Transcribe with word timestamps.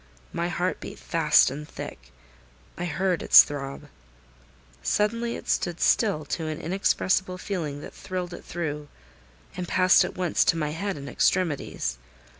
My 0.33 0.47
heart 0.49 0.79
beat 0.79 0.97
fast 0.97 1.51
and 1.51 1.69
thick: 1.69 2.11
I 2.75 2.85
heard 2.85 3.21
its 3.21 3.43
throb. 3.43 3.87
Suddenly 4.81 5.35
it 5.35 5.47
stood 5.47 5.79
still 5.79 6.25
to 6.25 6.47
an 6.47 6.59
inexpressible 6.59 7.37
feeling 7.37 7.81
that 7.81 7.93
thrilled 7.93 8.33
it 8.33 8.43
through, 8.43 8.87
and 9.55 9.67
passed 9.67 10.03
at 10.03 10.17
once 10.17 10.43
to 10.45 10.57
my 10.57 10.71
head 10.71 10.97
and 10.97 11.07
extremities. 11.07 11.99